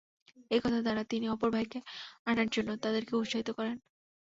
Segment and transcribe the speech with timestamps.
[0.51, 1.79] এ কথা দ্বারা তিনি অপর ভাইকে
[2.27, 3.75] আনার জন্যে তাদেরকে উৎসাহিত করেন।